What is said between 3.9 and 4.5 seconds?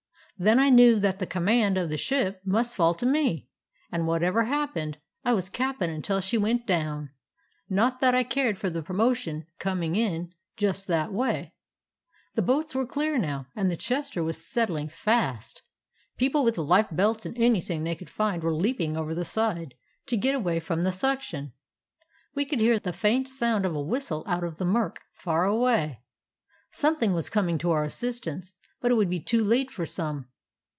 and whatever